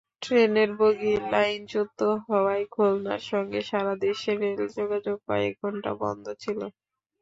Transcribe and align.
ট্রেনের 0.21 0.69
বগি 0.77 1.13
লাইনচ্যুত 1.31 1.99
হওয়ায় 2.25 2.65
খুলনার 2.71 3.21
সঙ্গে 3.31 3.59
সারা 3.69 3.93
দেশের 4.01 4.37
রেলযোগাযোগ 4.45 5.17
কয়েক 5.27 5.53
ঘণ্টা 5.61 5.91
বন্ধ 6.01 6.25
ছিল। 6.41 6.59